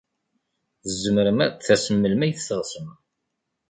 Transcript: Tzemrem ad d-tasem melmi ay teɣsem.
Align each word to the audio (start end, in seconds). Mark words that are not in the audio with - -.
Tzemrem 0.83 1.39
ad 1.45 1.51
d-tasem 1.53 1.95
melmi 1.99 2.23
ay 2.25 2.33
teɣsem. 2.35 2.87